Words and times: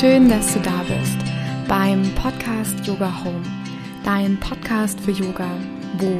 schön, 0.00 0.28
dass 0.28 0.52
du 0.52 0.60
da 0.60 0.82
bist 0.82 1.16
beim 1.68 2.02
Podcast 2.16 2.86
Yoga 2.86 3.24
Home, 3.24 3.42
dein 4.04 4.38
Podcast 4.38 5.00
für 5.00 5.12
Yoga, 5.12 5.48
wo 5.96 6.18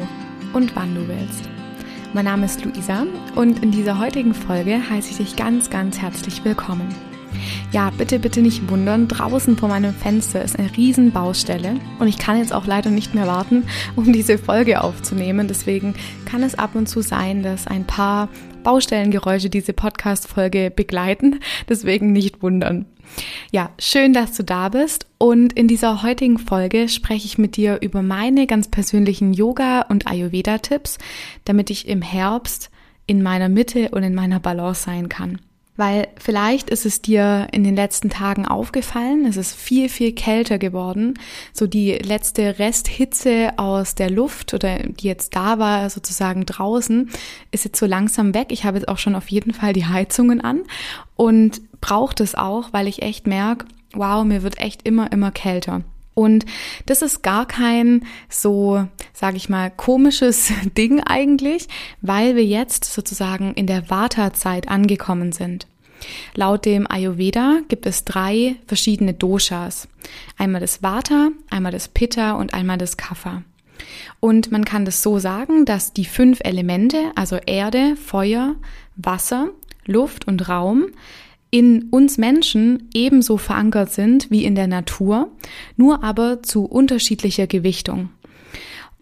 und 0.55 0.75
wann 0.75 0.95
du 0.95 1.07
willst. 1.07 1.43
Mein 2.15 2.25
Name 2.25 2.47
ist 2.47 2.65
Luisa 2.65 3.05
und 3.35 3.63
in 3.63 3.73
dieser 3.73 3.99
heutigen 3.99 4.33
Folge 4.33 4.81
heiße 4.89 5.11
ich 5.11 5.17
dich 5.19 5.37
ganz, 5.37 5.69
ganz 5.69 5.99
herzlich 5.99 6.43
willkommen. 6.43 6.89
Ja, 7.71 7.91
bitte, 7.91 8.19
bitte 8.19 8.41
nicht 8.41 8.71
wundern. 8.71 9.09
Draußen 9.09 9.59
vor 9.59 9.69
meinem 9.69 9.93
Fenster 9.93 10.43
ist 10.43 10.59
eine 10.59 10.75
riesen 10.75 11.13
Baustelle 11.13 11.75
und 11.99 12.09
ich 12.09 12.17
kann 12.17 12.39
jetzt 12.39 12.55
auch 12.55 12.65
leider 12.65 12.89
nicht 12.89 13.15
mehr 13.15 13.27
warten, 13.27 13.65
um 13.95 14.11
diese 14.11 14.39
Folge 14.39 14.81
aufzunehmen. 14.81 15.49
Deswegen 15.49 15.95
kann 16.25 16.43
es 16.43 16.59
ab 16.59 16.71
und 16.75 16.89
zu 16.89 17.03
sein, 17.03 17.43
dass 17.43 17.67
ein 17.67 17.85
paar 17.85 18.31
Baustellengeräusche 18.63 19.51
diese 19.51 19.75
Podcast-Folge 19.75 20.73
begleiten. 20.75 21.41
Deswegen 21.69 22.13
nicht 22.13 22.43
wundern. 22.43 22.87
Ja, 23.51 23.71
schön, 23.79 24.13
dass 24.13 24.35
du 24.37 24.43
da 24.43 24.69
bist. 24.69 25.07
Und 25.19 25.53
in 25.53 25.69
dieser 25.69 26.03
heutigen 26.03 26.39
Folge 26.39 26.89
spreche 26.89 27.27
ich 27.27 27.39
mit 27.39 27.57
dir 27.57 27.79
über 27.81 28.03
meine 28.03 28.47
ganz 28.47 28.69
persönlichen 28.69 29.33
Yoga- 29.33 29.83
und 29.83 30.07
Ayurveda-Tipps, 30.07 30.99
damit 31.45 31.71
ich 31.71 31.89
im 31.89 32.03
Herbst 32.03 32.71
in 33.07 33.23
meiner 33.23 33.49
Mitte 33.49 33.91
und 33.91 34.03
in 34.03 34.15
meiner 34.15 34.41
Balance 34.41 34.83
sein 34.83 35.09
kann. 35.09 35.41
Weil 35.77 36.09
vielleicht 36.19 36.71
ist 36.71 36.87
es 36.87 37.03
dir 37.03 37.49
in 37.53 37.65
den 37.65 37.77
letzten 37.77 38.11
Tagen 38.11 38.47
aufgefallen, 38.47 39.27
es 39.27 39.37
ist 39.37 39.55
viel, 39.55 39.89
viel 39.89 40.13
kälter 40.13 40.59
geworden. 40.59 41.15
So 41.53 41.67
die 41.67 41.93
letzte 41.93 42.59
Resthitze 42.59 43.53
aus 43.59 43.95
der 43.95 44.11
Luft 44.11 44.55
oder 44.55 44.79
die 44.79 45.07
jetzt 45.07 45.37
da 45.37 45.59
war, 45.59 45.91
sozusagen 45.91 46.47
draußen, 46.47 47.11
ist 47.51 47.65
jetzt 47.65 47.79
so 47.79 47.87
langsam 47.87 48.35
weg. 48.35 48.49
Ich 48.51 48.65
habe 48.65 48.79
jetzt 48.79 48.89
auch 48.89 48.99
schon 48.99 49.15
auf 49.15 49.29
jeden 49.29 49.53
Fall 49.53 49.73
die 49.73 49.87
Heizungen 49.87 50.41
an 50.41 50.63
und 51.15 51.61
braucht 51.81 52.21
es 52.21 52.35
auch, 52.35 52.73
weil 52.73 52.89
ich 52.89 53.03
echt 53.03 53.27
merke, 53.27 53.67
wow, 53.93 54.25
mir 54.25 54.43
wird 54.43 54.59
echt 54.59 54.87
immer, 54.87 55.13
immer 55.13 55.31
kälter. 55.31 55.83
Und 56.15 56.47
das 56.87 57.03
ist 57.03 57.23
gar 57.23 57.47
kein 57.47 58.07
so, 58.31 58.87
sage 59.17 59.39
ich 59.39 59.49
mal, 59.49 59.71
komisches 59.71 60.53
Ding 60.77 61.01
eigentlich, 61.01 61.69
weil 62.03 62.37
wir 62.37 62.45
jetzt 62.45 62.85
sozusagen 62.85 63.55
in 63.55 63.67
der 63.67 63.89
Vata-Zeit 63.89 64.69
angekommen 64.69 65.33
sind. 65.33 65.67
Laut 66.35 66.67
dem 66.67 66.87
Ayurveda 66.91 67.61
gibt 67.69 67.87
es 67.87 68.05
drei 68.05 68.57
verschiedene 68.67 69.15
Doshas. 69.15 69.89
Einmal 70.37 70.61
das 70.61 70.83
Vata, 70.83 71.31
einmal 71.49 71.73
das 71.73 71.89
Pitta 71.89 72.33
und 72.33 72.53
einmal 72.53 72.77
das 72.77 72.99
Kapha. 72.99 73.43
Und 74.21 74.53
man 74.53 74.67
kann 74.67 74.85
das 74.85 75.03
so 75.03 75.19
sagen, 75.19 75.65
dass 75.65 75.95
die 75.95 76.05
fünf 76.05 76.41
Elemente, 76.45 76.99
also 77.15 77.37
Erde, 77.37 77.97
Feuer, 77.97 78.57
Wasser, 78.97 79.49
Luft 79.87 80.29
und 80.29 80.47
Raum, 80.51 80.89
in 81.51 81.85
uns 81.91 82.19
Menschen 82.19 82.91
ebenso 82.93 83.39
verankert 83.39 83.91
sind 83.91 84.31
wie 84.31 84.45
in 84.45 84.55
der 84.55 84.67
Natur, 84.67 85.31
nur 85.77 86.05
aber 86.05 86.43
zu 86.43 86.67
unterschiedlicher 86.67 87.47
Gewichtung. 87.47 88.11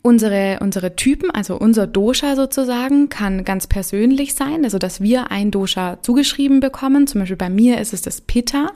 Unsere, 0.07 0.59
unsere 0.61 0.97
Typen, 0.97 1.31
also 1.31 1.57
unser 1.57 1.87
Dosha 1.87 2.37
sozusagen, 2.37 3.09
kann 3.09 3.43
ganz 3.43 3.67
persönlich 3.67 4.35
sein, 4.35 4.63
also 4.65 4.77
dass 4.77 5.01
wir 5.01 5.31
ein 5.31 5.51
Dosha 5.51 5.97
zugeschrieben 6.03 6.61
bekommen. 6.61 7.07
Zum 7.07 7.23
Beispiel 7.23 7.39
bei 7.39 7.49
mir 7.49 7.81
ist 7.81 7.95
es 7.95 8.03
das 8.03 8.21
Pitta. 8.21 8.73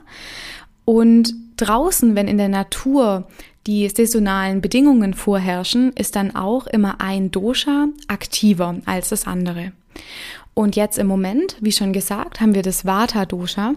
Und 0.85 1.35
draußen, 1.57 2.15
wenn 2.15 2.27
in 2.27 2.39
der 2.39 2.49
Natur 2.49 3.27
die 3.67 3.87
saisonalen 3.89 4.59
Bedingungen 4.59 5.13
vorherrschen, 5.13 5.93
ist 5.93 6.15
dann 6.15 6.35
auch 6.35 6.65
immer 6.65 6.99
ein 6.99 7.29
Dosha 7.29 7.89
aktiver 8.07 8.77
als 8.85 9.09
das 9.09 9.27
andere. 9.27 9.71
Und 10.55 10.75
jetzt 10.75 10.97
im 10.97 11.05
Moment, 11.05 11.57
wie 11.61 11.71
schon 11.71 11.93
gesagt, 11.93 12.41
haben 12.41 12.55
wir 12.55 12.63
das 12.63 12.85
Vata-Dosha. 12.85 13.75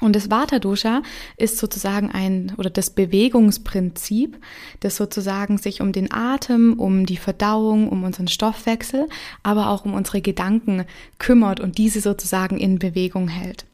Und 0.00 0.14
das 0.14 0.30
Vata-Dosha 0.30 1.02
ist 1.36 1.58
sozusagen 1.58 2.10
ein, 2.12 2.52
oder 2.56 2.70
das 2.70 2.90
Bewegungsprinzip, 2.90 4.38
das 4.80 4.96
sozusagen 4.96 5.58
sich 5.58 5.80
um 5.80 5.92
den 5.92 6.12
Atem, 6.12 6.74
um 6.74 7.04
die 7.04 7.16
Verdauung, 7.16 7.88
um 7.88 8.04
unseren 8.04 8.28
Stoffwechsel, 8.28 9.08
aber 9.42 9.70
auch 9.70 9.84
um 9.84 9.94
unsere 9.94 10.20
Gedanken 10.20 10.84
kümmert 11.18 11.58
und 11.58 11.78
diese 11.78 12.00
sozusagen 12.00 12.58
in 12.58 12.78
Bewegung 12.78 13.28
hält. 13.28 13.64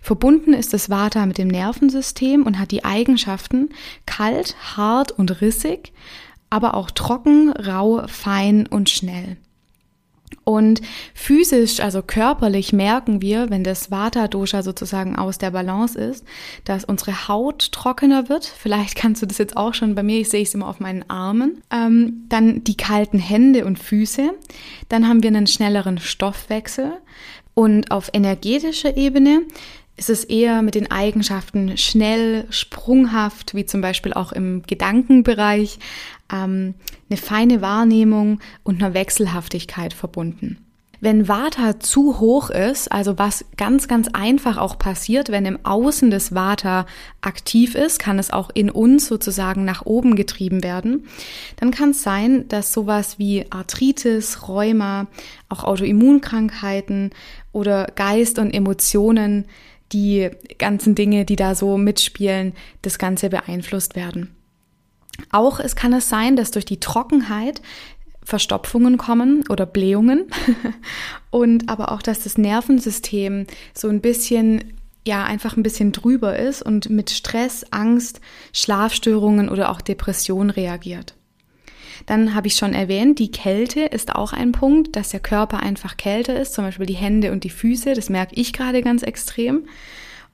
Verbunden 0.00 0.52
ist 0.52 0.72
das 0.72 0.88
Vata 0.88 1.26
mit 1.26 1.38
dem 1.38 1.48
Nervensystem 1.48 2.44
und 2.44 2.58
hat 2.58 2.70
die 2.70 2.84
Eigenschaften 2.84 3.70
kalt, 4.06 4.56
hart 4.76 5.12
und 5.12 5.40
rissig, 5.40 5.92
aber 6.48 6.74
auch 6.74 6.90
trocken, 6.90 7.50
rau, 7.50 8.06
fein 8.06 8.66
und 8.66 8.88
schnell. 8.88 9.36
Und 10.44 10.80
physisch, 11.12 11.80
also 11.80 12.02
körperlich 12.02 12.72
merken 12.72 13.20
wir, 13.20 13.50
wenn 13.50 13.64
das 13.64 13.90
Vata-Dosha 13.90 14.62
sozusagen 14.62 15.16
aus 15.16 15.38
der 15.38 15.50
Balance 15.50 15.98
ist, 15.98 16.24
dass 16.64 16.84
unsere 16.84 17.28
Haut 17.28 17.72
trockener 17.72 18.28
wird. 18.28 18.44
Vielleicht 18.44 18.94
kannst 18.94 19.22
du 19.22 19.26
das 19.26 19.38
jetzt 19.38 19.56
auch 19.56 19.74
schon 19.74 19.94
bei 19.96 20.04
mir, 20.04 20.20
ich 20.20 20.28
sehe 20.28 20.42
es 20.42 20.54
immer 20.54 20.68
auf 20.68 20.78
meinen 20.78 21.08
Armen. 21.10 21.62
Ähm, 21.72 22.26
dann 22.28 22.62
die 22.62 22.76
kalten 22.76 23.18
Hände 23.18 23.64
und 23.64 23.78
Füße. 23.78 24.34
Dann 24.88 25.08
haben 25.08 25.22
wir 25.22 25.30
einen 25.30 25.48
schnelleren 25.48 25.98
Stoffwechsel. 25.98 26.92
Und 27.54 27.90
auf 27.90 28.10
energetischer 28.12 28.96
Ebene 28.96 29.42
ist 29.96 30.10
es 30.10 30.24
eher 30.24 30.62
mit 30.62 30.74
den 30.74 30.90
Eigenschaften 30.90 31.76
schnell, 31.78 32.46
sprunghaft, 32.50 33.54
wie 33.54 33.64
zum 33.64 33.80
Beispiel 33.80 34.12
auch 34.12 34.32
im 34.32 34.62
Gedankenbereich, 34.62 35.78
ähm, 36.32 36.74
eine 37.08 37.16
feine 37.16 37.62
Wahrnehmung 37.62 38.40
und 38.62 38.82
einer 38.82 38.94
Wechselhaftigkeit 38.94 39.94
verbunden. 39.94 40.58
Wenn 41.00 41.28
Vata 41.28 41.78
zu 41.78 42.20
hoch 42.20 42.48
ist, 42.48 42.90
also 42.90 43.18
was 43.18 43.44
ganz, 43.56 43.86
ganz 43.86 44.08
einfach 44.08 44.56
auch 44.56 44.78
passiert, 44.78 45.30
wenn 45.30 45.44
im 45.44 45.64
Außen 45.64 46.10
des 46.10 46.34
Vata 46.34 46.86
aktiv 47.20 47.74
ist, 47.74 47.98
kann 47.98 48.18
es 48.18 48.30
auch 48.30 48.50
in 48.54 48.70
uns 48.70 49.06
sozusagen 49.06 49.64
nach 49.64 49.84
oben 49.84 50.16
getrieben 50.16 50.62
werden, 50.62 51.06
dann 51.56 51.70
kann 51.70 51.90
es 51.90 52.02
sein, 52.02 52.48
dass 52.48 52.72
sowas 52.72 53.18
wie 53.18 53.44
Arthritis, 53.50 54.48
Rheuma, 54.48 55.06
auch 55.50 55.64
Autoimmunkrankheiten 55.64 57.10
oder 57.52 57.86
Geist 57.94 58.38
und 58.38 58.52
Emotionen, 58.52 59.44
die 59.92 60.30
ganzen 60.58 60.94
Dinge, 60.94 61.24
die 61.24 61.36
da 61.36 61.54
so 61.54 61.76
mitspielen, 61.76 62.54
das 62.82 62.98
Ganze 62.98 63.28
beeinflusst 63.28 63.96
werden. 63.96 64.34
Auch 65.30 65.60
es 65.60 65.76
kann 65.76 65.92
es 65.92 66.08
sein, 66.08 66.36
dass 66.36 66.50
durch 66.50 66.64
die 66.64 66.80
Trockenheit 66.80 67.62
Verstopfungen 68.22 68.98
kommen 68.98 69.44
oder 69.48 69.66
Blähungen 69.66 70.26
und 71.30 71.68
aber 71.68 71.92
auch, 71.92 72.02
dass 72.02 72.24
das 72.24 72.36
Nervensystem 72.36 73.46
so 73.72 73.88
ein 73.88 74.00
bisschen 74.00 74.74
ja 75.06 75.24
einfach 75.24 75.56
ein 75.56 75.62
bisschen 75.62 75.92
drüber 75.92 76.36
ist 76.36 76.62
und 76.62 76.90
mit 76.90 77.10
Stress, 77.10 77.64
Angst, 77.70 78.20
Schlafstörungen 78.52 79.48
oder 79.48 79.70
auch 79.70 79.80
Depression 79.80 80.50
reagiert. 80.50 81.14
Dann 82.06 82.34
habe 82.34 82.48
ich 82.48 82.56
schon 82.56 82.74
erwähnt, 82.74 83.18
die 83.18 83.30
Kälte 83.30 83.80
ist 83.80 84.14
auch 84.14 84.32
ein 84.32 84.52
Punkt, 84.52 84.96
dass 84.96 85.10
der 85.10 85.20
Körper 85.20 85.60
einfach 85.60 85.96
kälter 85.96 86.38
ist, 86.38 86.52
zum 86.52 86.64
Beispiel 86.64 86.86
die 86.86 86.94
Hände 86.94 87.32
und 87.32 87.44
die 87.44 87.50
Füße, 87.50 87.94
das 87.94 88.10
merke 88.10 88.34
ich 88.34 88.52
gerade 88.52 88.82
ganz 88.82 89.02
extrem. 89.02 89.66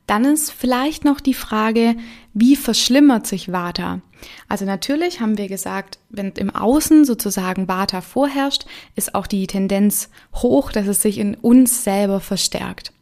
Dann 0.07 0.25
ist 0.25 0.51
vielleicht 0.51 1.05
noch 1.05 1.21
die 1.21 1.35
Frage, 1.35 1.97
wie 2.35 2.57
verschlimmert 2.57 3.27
sich 3.27 3.53
Vata? 3.53 4.01
Also 4.49 4.65
natürlich 4.65 5.21
haben 5.21 5.39
wir 5.39 5.49
gesagt, 5.49 5.99
wenn 6.11 6.33
im 6.33 6.51
Außen 6.55 7.05
sozusagen 7.05 7.69
Vata 7.69 8.01
vorherrscht, 8.01 8.65
ist 8.95 9.15
auch 9.15 9.27
die 9.27 9.47
Tendenz 9.47 10.11
hoch, 10.35 10.73
dass 10.73 10.87
es 10.87 11.03
sich 11.03 11.19
in 11.19 11.35
uns 11.35 11.85
selber 11.85 12.21
verstärkt. 12.21 12.93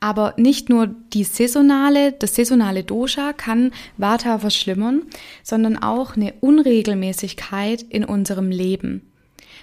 Aber 0.00 0.34
nicht 0.36 0.68
nur 0.68 0.86
die 0.86 1.24
saisonale, 1.24 2.12
das 2.12 2.36
saisonale 2.36 2.84
Dosha 2.84 3.32
kann 3.32 3.72
Vata 3.96 4.38
verschlimmern, 4.38 5.02
sondern 5.42 5.76
auch 5.76 6.16
eine 6.16 6.34
Unregelmäßigkeit 6.40 7.82
in 7.82 8.04
unserem 8.04 8.50
Leben. 8.50 9.02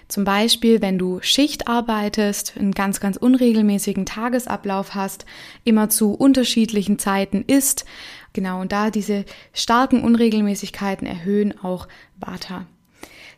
Zum 0.07 0.23
Beispiel, 0.23 0.81
wenn 0.81 0.99
du 0.99 1.19
Schicht 1.21 1.67
arbeitest, 1.67 2.57
einen 2.57 2.73
ganz, 2.73 2.99
ganz 2.99 3.17
unregelmäßigen 3.17 4.05
Tagesablauf 4.05 4.93
hast, 4.93 5.25
immer 5.63 5.89
zu 5.89 6.13
unterschiedlichen 6.13 6.99
Zeiten 6.99 7.43
isst. 7.47 7.85
Genau, 8.33 8.61
und 8.61 8.71
da 8.71 8.91
diese 8.91 9.25
starken 9.53 10.03
Unregelmäßigkeiten 10.03 11.07
erhöhen 11.07 11.59
auch 11.63 11.87
Vata. 12.19 12.67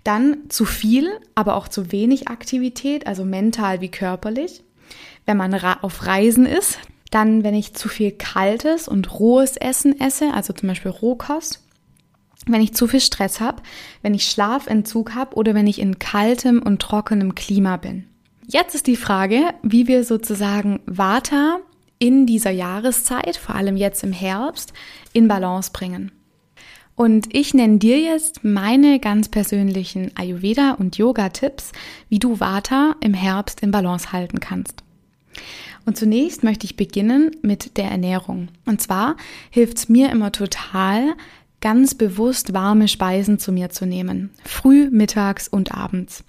Dann 0.03 0.49
zu 0.49 0.65
viel, 0.65 1.09
aber 1.35 1.55
auch 1.55 1.67
zu 1.67 1.91
wenig 1.91 2.27
Aktivität, 2.27 3.07
also 3.07 3.23
mental 3.23 3.81
wie 3.81 3.91
körperlich. 3.91 4.63
Wenn 5.25 5.37
man 5.37 5.53
auf 5.53 6.05
Reisen 6.05 6.45
ist, 6.45 6.79
dann, 7.11 7.43
wenn 7.43 7.53
ich 7.55 7.73
zu 7.73 7.89
viel 7.89 8.11
kaltes 8.11 8.87
und 8.87 9.19
rohes 9.19 9.57
Essen 9.57 9.99
esse, 9.99 10.33
also 10.33 10.53
zum 10.53 10.67
Beispiel 10.67 10.91
Rohkost, 10.91 11.66
wenn 12.53 12.61
ich 12.61 12.73
zu 12.73 12.87
viel 12.87 13.01
Stress 13.01 13.39
habe, 13.39 13.61
wenn 14.01 14.13
ich 14.13 14.29
Schlafentzug 14.29 15.15
habe 15.15 15.35
oder 15.35 15.53
wenn 15.53 15.67
ich 15.67 15.79
in 15.79 15.99
kaltem 15.99 16.61
und 16.61 16.81
trockenem 16.81 17.35
Klima 17.35 17.77
bin. 17.77 18.05
Jetzt 18.47 18.75
ist 18.75 18.87
die 18.87 18.95
Frage, 18.95 19.41
wie 19.61 19.87
wir 19.87 20.03
sozusagen 20.03 20.79
Vata 20.85 21.59
in 21.99 22.25
dieser 22.25 22.51
Jahreszeit, 22.51 23.37
vor 23.37 23.55
allem 23.55 23.75
jetzt 23.75 24.03
im 24.03 24.13
Herbst, 24.13 24.73
in 25.13 25.27
Balance 25.27 25.71
bringen. 25.73 26.11
Und 26.95 27.35
ich 27.35 27.53
nenne 27.53 27.77
dir 27.77 27.99
jetzt 27.99 28.43
meine 28.43 28.99
ganz 28.99 29.29
persönlichen 29.29 30.11
Ayurveda- 30.15 30.73
und 30.73 30.97
Yoga-Tipps, 30.97 31.71
wie 32.09 32.19
du 32.19 32.39
Vata 32.39 32.95
im 33.01 33.13
Herbst 33.13 33.61
in 33.61 33.69
Balance 33.69 34.11
halten 34.11 34.39
kannst. 34.39 34.83
Und 35.85 35.95
zunächst 35.95 36.43
möchte 36.43 36.65
ich 36.65 36.75
beginnen 36.75 37.31
mit 37.43 37.77
der 37.77 37.91
Ernährung. 37.91 38.49
Und 38.65 38.81
zwar 38.81 39.15
hilft 39.51 39.77
es 39.77 39.89
mir 39.89 40.09
immer 40.11 40.31
total, 40.31 41.13
ganz 41.61 41.95
bewusst 41.95 42.53
warme 42.53 42.87
Speisen 42.87 43.39
zu 43.39 43.51
mir 43.51 43.69
zu 43.69 43.85
nehmen. 43.85 44.29
Früh, 44.43 44.89
mittags 44.91 45.47
und 45.47 45.73
abends. 45.73 46.23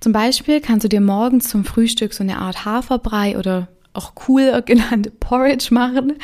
Zum 0.00 0.12
Beispiel 0.12 0.60
kannst 0.60 0.84
du 0.84 0.88
dir 0.88 1.00
morgens 1.00 1.48
zum 1.48 1.64
Frühstück 1.64 2.12
so 2.12 2.22
eine 2.22 2.38
Art 2.38 2.64
Haferbrei 2.64 3.38
oder 3.38 3.68
auch 3.92 4.12
cool 4.28 4.62
genannt 4.66 5.20
Porridge 5.20 5.72
machen. 5.72 6.14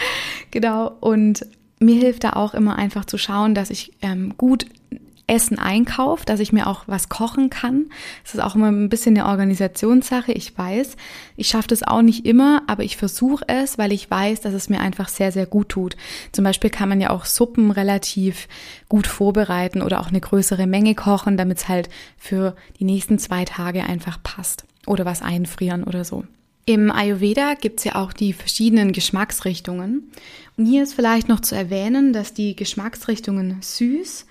Genau. 0.50 0.97
Und 1.00 1.47
mir 1.79 1.97
hilft 1.97 2.25
da 2.25 2.35
auch 2.35 2.55
immer 2.55 2.76
einfach 2.76 3.05
zu 3.05 3.19
schauen, 3.19 3.55
dass 3.55 3.70
ich 3.70 3.93
ähm, 4.02 4.35
gut 4.37 4.67
Essen 5.31 5.59
einkaufe, 5.61 6.27
dass 6.27 6.41
ich 6.41 6.53
mir 6.53 6.67
auch 6.67 6.82
was 6.87 7.09
kochen 7.09 7.50
kann. 7.50 7.87
Das 8.25 8.35
ist 8.35 8.41
auch 8.41 8.56
immer 8.56 8.71
ein 8.71 8.88
bisschen 8.88 9.17
eine 9.17 9.29
Organisationssache, 9.29 10.32
ich 10.32 10.59
weiß. 10.59 10.97
Ich 11.37 11.47
schaffe 11.47 11.69
das 11.69 11.85
auch 11.85 12.03
nicht 12.03 12.27
immer, 12.27 12.62
aber 12.67 12.82
ich 12.82 12.97
versuche 12.97 13.44
es, 13.47 13.79
weil 13.79 13.93
ich 13.93 14.11
weiß, 14.11 14.41
dass 14.41 14.53
es 14.55 14.69
mir 14.69 14.81
einfach 14.81 15.09
sehr, 15.09 15.31
sehr 15.31 15.47
gut 15.47 15.69
tut. 15.69 15.97
Zum 16.32 16.44
Beispiel 16.44 16.71
kann 16.71 16.88
man 16.88 17.00
ja 17.00 17.11
auch 17.11 17.25
Suppen 17.25 17.71
relativ 17.71 18.49
gut 18.88 19.06
vorbereiten 19.06 19.82
oder 19.82 20.00
auch 20.00 20.09
eine 20.09 20.21
größere 20.21 20.67
Menge 20.67 20.97
kochen, 20.97 21.37
damit 21.37 21.59
es 21.59 21.69
halt 21.69 21.88
für 22.19 22.56
die 22.81 22.85
nächsten 22.85 23.21
zwei 23.21 23.44
Tage 23.44 23.85
einfach 23.85 24.21
passt. 24.23 24.65
Oder 24.87 25.05
was 25.05 25.23
einfrieren 25.23 25.85
oder 25.85 26.05
so. 26.05 26.25
Im 26.67 26.91
Ayurveda 26.91 27.55
gibt 27.55 27.79
es 27.79 27.85
ja 27.85 27.94
auch 27.94 28.12
die 28.12 28.32
verschiedenen 28.32 28.93
Geschmacksrichtungen. 28.93 30.11
Und 30.56 30.67
hier 30.67 30.82
ist 30.82 30.94
vielleicht 30.94 31.29
noch 31.29 31.41
zu 31.41 31.55
erwähnen, 31.55 32.12
dass 32.12 32.35
die 32.35 32.55
Geschmacksrichtungen 32.55 33.59
süß, 33.61 34.27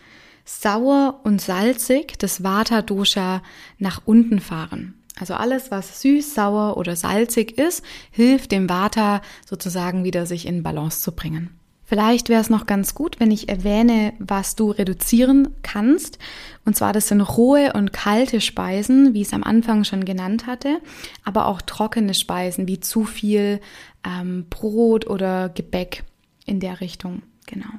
sauer 0.50 1.20
und 1.24 1.40
salzig 1.42 2.18
das 2.18 2.44
Vata-Dosha 2.44 3.44
nach 3.78 4.02
unten 4.06 4.40
fahren. 4.40 4.96
Also 5.20 5.36
alles, 5.36 5.70
was 5.70 6.02
süß, 6.02 6.34
sauer 6.34 6.78
oder 6.78 6.96
salzig 6.96 7.58
ist, 7.58 7.84
hilft 8.10 8.52
dem 8.52 8.70
Vata 8.70 9.22
sozusagen 9.46 10.04
wieder 10.04 10.26
sich 10.26 10.48
in 10.48 10.64
Balance 10.64 11.02
zu 11.02 11.12
bringen. 11.12 11.52
Vielleicht 11.84 12.30
wäre 12.30 12.42
es 12.42 12.50
noch 12.50 12.68
ganz 12.68 12.94
gut, 12.94 13.20
wenn 13.20 13.32
ich 13.32 13.50
erwähne, 13.50 14.14
was 14.20 14.56
du 14.56 14.72
reduzieren 14.72 15.56
kannst. 15.64 16.20
Und 16.64 16.76
zwar, 16.76 16.94
das 16.94 17.08
sind 17.08 17.22
rohe 17.22 17.74
und 17.74 17.94
kalte 17.94 18.42
Speisen, 18.42 19.14
wie 19.14 19.22
ich 19.22 19.28
es 19.28 19.34
am 19.34 19.44
Anfang 19.44 19.84
schon 19.84 20.06
genannt 20.06 20.46
hatte, 20.46 20.82
aber 21.24 21.48
auch 21.48 21.62
trockene 21.62 22.14
Speisen, 22.14 22.68
wie 22.68 22.80
zu 22.80 23.06
viel 23.06 23.60
ähm, 24.06 24.46
Brot 24.50 25.08
oder 25.08 25.50
Gebäck 25.50 26.04
in 26.46 26.60
der 26.60 26.80
Richtung. 26.80 27.24
Genau. 27.48 27.70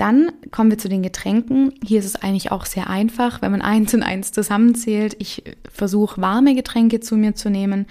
Dann 0.00 0.32
kommen 0.50 0.70
wir 0.70 0.78
zu 0.78 0.88
den 0.88 1.02
Getränken. 1.02 1.74
Hier 1.84 1.98
ist 1.98 2.06
es 2.06 2.16
eigentlich 2.16 2.50
auch 2.50 2.64
sehr 2.64 2.88
einfach, 2.88 3.42
wenn 3.42 3.50
man 3.50 3.60
eins 3.60 3.92
und 3.92 4.02
eins 4.02 4.32
zusammenzählt. 4.32 5.14
Ich 5.18 5.42
versuche 5.70 6.22
warme 6.22 6.54
Getränke 6.54 7.00
zu 7.00 7.18
mir 7.18 7.34
zu 7.34 7.50
nehmen 7.50 7.84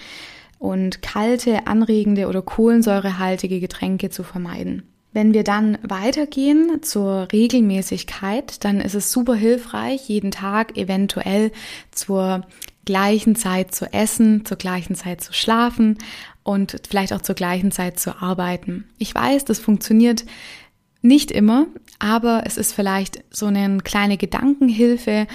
und 0.57 1.03
kalte, 1.03 1.67
anregende 1.67 2.27
oder 2.27 2.41
kohlensäurehaltige 2.41 3.59
Getränke 3.59 4.09
zu 4.09 4.23
vermeiden. 4.23 4.81
Wenn 5.13 5.35
wir 5.35 5.44
dann 5.44 5.77
weitergehen 5.83 6.81
zur 6.81 7.27
Regelmäßigkeit, 7.31 8.63
dann 8.63 8.81
ist 8.81 8.95
es 8.95 9.12
super 9.12 9.35
hilfreich, 9.35 10.09
jeden 10.09 10.31
Tag 10.31 10.77
eventuell 10.77 11.51
zur 11.91 12.41
gleichen 12.85 13.35
Zeit 13.35 13.75
zu 13.75 13.85
essen, 13.94 14.45
zur 14.45 14.57
gleichen 14.57 14.95
Zeit 14.95 15.21
zu 15.21 15.33
schlafen 15.33 16.00
und 16.41 16.81
vielleicht 16.89 17.13
auch 17.13 17.21
zur 17.21 17.35
gleichen 17.35 17.71
Zeit 17.71 18.00
zu 18.00 18.19
arbeiten. 18.19 18.85
Ich 18.97 19.13
weiß, 19.13 19.45
das 19.45 19.59
funktioniert 19.59 20.25
nicht 21.01 21.31
immer, 21.31 21.67
aber 22.00 22.44
es 22.46 22.57
ist 22.57 22.74
vielleicht 22.74 23.24
so 23.30 23.48
eine 23.48 23.80
kleine 23.80 24.18
Gedankenhilfe, 24.18 25.28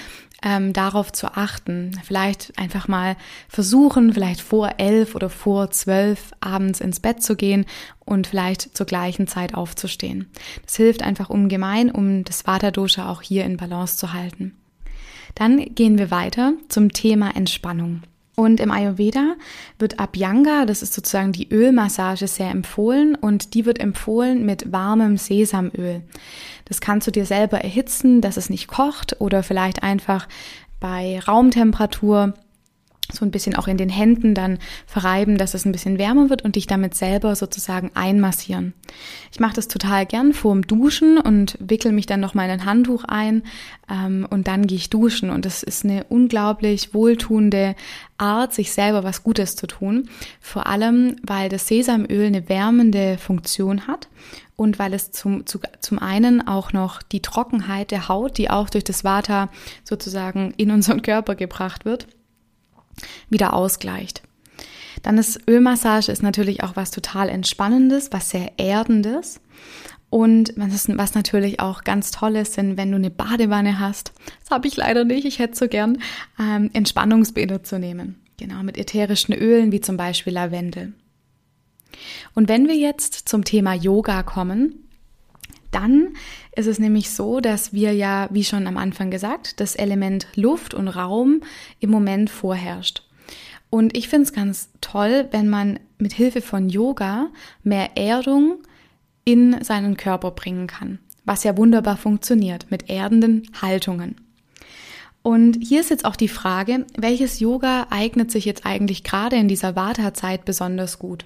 ähm, 0.44 0.72
darauf 0.72 1.10
zu 1.12 1.34
achten. 1.36 1.98
Vielleicht 2.04 2.52
einfach 2.58 2.86
mal 2.86 3.16
versuchen, 3.48 4.12
vielleicht 4.12 4.40
vor 4.40 4.74
elf 4.78 5.14
oder 5.14 5.30
vor 5.30 5.70
zwölf 5.70 6.32
abends 6.40 6.80
ins 6.80 7.00
Bett 7.00 7.22
zu 7.22 7.34
gehen 7.34 7.64
und 8.04 8.26
vielleicht 8.26 8.76
zur 8.76 8.86
gleichen 8.86 9.26
Zeit 9.26 9.54
aufzustehen. 9.54 10.30
Das 10.64 10.76
hilft 10.76 11.02
einfach 11.02 11.30
ungemein, 11.30 11.90
um 11.90 12.24
das 12.24 12.46
Vata-Dosha 12.46 13.10
auch 13.10 13.22
hier 13.22 13.44
in 13.44 13.56
Balance 13.56 13.96
zu 13.96 14.12
halten. 14.12 14.54
Dann 15.34 15.74
gehen 15.74 15.98
wir 15.98 16.10
weiter 16.10 16.52
zum 16.68 16.92
Thema 16.92 17.34
Entspannung. 17.34 18.02
Und 18.36 18.58
im 18.58 18.72
Ayurveda 18.72 19.36
wird 19.78 20.00
Abhyanga, 20.00 20.66
das 20.66 20.82
ist 20.82 20.92
sozusagen 20.92 21.32
die 21.32 21.52
Ölmassage, 21.52 22.26
sehr 22.26 22.50
empfohlen 22.50 23.14
und 23.14 23.54
die 23.54 23.64
wird 23.64 23.78
empfohlen 23.78 24.44
mit 24.44 24.72
warmem 24.72 25.16
Sesamöl. 25.16 26.02
Das 26.64 26.80
kannst 26.80 27.06
du 27.06 27.12
dir 27.12 27.26
selber 27.26 27.60
erhitzen, 27.60 28.20
dass 28.20 28.36
es 28.36 28.50
nicht 28.50 28.66
kocht 28.66 29.20
oder 29.20 29.42
vielleicht 29.42 29.82
einfach 29.82 30.26
bei 30.80 31.20
Raumtemperatur 31.20 32.34
so 33.12 33.24
ein 33.24 33.30
bisschen 33.30 33.54
auch 33.54 33.68
in 33.68 33.76
den 33.76 33.90
Händen 33.90 34.34
dann 34.34 34.58
verreiben, 34.86 35.36
dass 35.36 35.54
es 35.54 35.64
ein 35.64 35.72
bisschen 35.72 35.98
wärmer 35.98 36.30
wird 36.30 36.42
und 36.42 36.56
dich 36.56 36.66
damit 36.66 36.94
selber 36.94 37.36
sozusagen 37.36 37.90
einmassieren. 37.94 38.72
Ich 39.30 39.40
mache 39.40 39.54
das 39.54 39.68
total 39.68 40.06
gern 40.06 40.32
vorm 40.32 40.66
Duschen 40.66 41.18
und 41.18 41.56
wickel 41.60 41.92
mich 41.92 42.06
dann 42.06 42.20
noch 42.20 42.34
mal 42.34 42.44
in 42.44 42.50
ein 42.50 42.64
Handtuch 42.64 43.04
ein 43.04 43.42
ähm, 43.90 44.26
und 44.30 44.48
dann 44.48 44.66
gehe 44.66 44.78
ich 44.78 44.90
duschen 44.90 45.30
und 45.30 45.44
das 45.44 45.62
ist 45.62 45.84
eine 45.84 46.04
unglaublich 46.04 46.94
wohltuende 46.94 47.74
Art, 48.16 48.54
sich 48.54 48.72
selber 48.72 49.04
was 49.04 49.22
Gutes 49.22 49.56
zu 49.56 49.66
tun. 49.66 50.08
Vor 50.40 50.66
allem, 50.66 51.16
weil 51.22 51.48
das 51.48 51.68
Sesamöl 51.68 52.26
eine 52.26 52.48
wärmende 52.48 53.18
Funktion 53.18 53.86
hat 53.86 54.08
und 54.56 54.78
weil 54.78 54.94
es 54.94 55.10
zum, 55.10 55.46
zu, 55.46 55.60
zum 55.80 55.98
einen 55.98 56.46
auch 56.46 56.72
noch 56.72 57.02
die 57.02 57.20
Trockenheit 57.20 57.90
der 57.90 58.08
Haut, 58.08 58.38
die 58.38 58.50
auch 58.50 58.70
durch 58.70 58.84
das 58.84 59.04
Vata 59.04 59.50
sozusagen 59.82 60.54
in 60.56 60.70
unseren 60.70 61.02
Körper 61.02 61.34
gebracht 61.34 61.84
wird, 61.84 62.06
wieder 63.30 63.54
ausgleicht. 63.54 64.22
Dann 65.02 65.18
ist 65.18 65.40
Ölmassage 65.48 66.10
ist 66.10 66.22
natürlich 66.22 66.62
auch 66.62 66.76
was 66.76 66.90
total 66.90 67.28
Entspannendes, 67.28 68.12
was 68.12 68.30
sehr 68.30 68.52
Erdendes. 68.58 69.40
Und 70.10 70.54
was, 70.56 71.14
natürlich 71.14 71.58
auch 71.58 71.82
ganz 71.82 72.12
toll 72.12 72.36
ist, 72.36 72.54
sind, 72.54 72.76
wenn 72.76 72.90
du 72.90 72.96
eine 72.96 73.10
Badewanne 73.10 73.80
hast, 73.80 74.12
das 74.40 74.50
habe 74.50 74.68
ich 74.68 74.76
leider 74.76 75.04
nicht, 75.04 75.24
ich 75.24 75.40
hätte 75.40 75.56
so 75.56 75.66
gern, 75.66 75.98
ähm, 76.38 76.70
Entspannungsbäder 76.72 77.64
zu 77.64 77.80
nehmen. 77.80 78.20
Genau, 78.36 78.62
mit 78.62 78.78
ätherischen 78.78 79.34
Ölen 79.34 79.72
wie 79.72 79.80
zum 79.80 79.96
Beispiel 79.96 80.32
Lavendel. 80.32 80.92
Und 82.34 82.48
wenn 82.48 82.68
wir 82.68 82.76
jetzt 82.76 83.28
zum 83.28 83.44
Thema 83.44 83.74
Yoga 83.74 84.22
kommen, 84.22 84.83
dann 85.74 86.14
ist 86.54 86.66
es 86.66 86.78
nämlich 86.78 87.10
so, 87.10 87.40
dass 87.40 87.72
wir 87.72 87.92
ja, 87.92 88.28
wie 88.30 88.44
schon 88.44 88.66
am 88.66 88.76
Anfang 88.76 89.10
gesagt, 89.10 89.60
das 89.60 89.74
Element 89.74 90.26
Luft 90.34 90.74
und 90.74 90.88
Raum 90.88 91.42
im 91.80 91.90
Moment 91.90 92.30
vorherrscht. 92.30 93.02
Und 93.70 93.96
ich 93.96 94.08
finde 94.08 94.24
es 94.24 94.32
ganz 94.32 94.68
toll, 94.80 95.26
wenn 95.32 95.48
man 95.48 95.80
mit 95.98 96.12
Hilfe 96.12 96.42
von 96.42 96.68
Yoga 96.68 97.30
mehr 97.64 97.96
Erdung 97.96 98.58
in 99.24 99.62
seinen 99.64 99.96
Körper 99.96 100.30
bringen 100.30 100.68
kann, 100.68 101.00
was 101.24 101.42
ja 101.42 101.56
wunderbar 101.56 101.96
funktioniert 101.96 102.70
mit 102.70 102.88
erdenden 102.88 103.50
Haltungen. 103.60 104.16
Und 105.22 105.58
hier 105.60 105.80
ist 105.80 105.90
jetzt 105.90 106.04
auch 106.04 106.16
die 106.16 106.28
Frage, 106.28 106.86
welches 106.96 107.40
Yoga 107.40 107.86
eignet 107.90 108.30
sich 108.30 108.44
jetzt 108.44 108.66
eigentlich 108.66 109.02
gerade 109.02 109.36
in 109.36 109.48
dieser 109.48 109.74
Vata-Zeit 109.74 110.44
besonders 110.44 110.98
gut? 110.98 111.24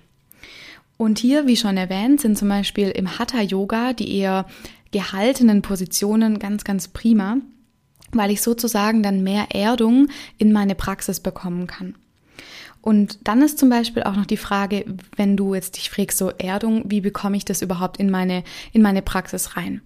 Und 0.98 1.20
hier, 1.20 1.46
wie 1.46 1.56
schon 1.56 1.76
erwähnt, 1.76 2.20
sind 2.20 2.36
zum 2.36 2.48
Beispiel 2.48 2.90
im 2.90 3.18
Hatha-Yoga 3.18 3.94
die 3.94 4.18
eher 4.18 4.46
gehaltenen 4.90 5.62
Positionen 5.62 6.40
ganz, 6.40 6.64
ganz 6.64 6.88
prima, 6.88 7.38
weil 8.12 8.32
ich 8.32 8.42
sozusagen 8.42 9.02
dann 9.02 9.22
mehr 9.22 9.46
Erdung 9.54 10.08
in 10.38 10.52
meine 10.52 10.74
Praxis 10.74 11.20
bekommen 11.20 11.68
kann. 11.68 11.94
Und 12.80 13.18
dann 13.28 13.42
ist 13.42 13.58
zum 13.58 13.68
Beispiel 13.68 14.02
auch 14.02 14.16
noch 14.16 14.26
die 14.26 14.36
Frage, 14.36 14.84
wenn 15.16 15.36
du 15.36 15.54
jetzt 15.54 15.76
dich 15.76 15.88
fragst, 15.88 16.18
so 16.18 16.30
Erdung, 16.30 16.84
wie 16.86 17.00
bekomme 17.00 17.36
ich 17.36 17.44
das 17.44 17.62
überhaupt 17.62 17.98
in 17.98 18.10
meine, 18.10 18.42
in 18.72 18.82
meine 18.82 19.02
Praxis 19.02 19.56
rein? 19.56 19.82